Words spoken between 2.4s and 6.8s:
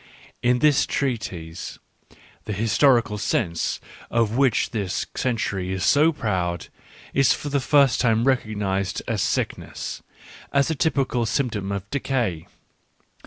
the" histori cal sense," of which this century is so proud,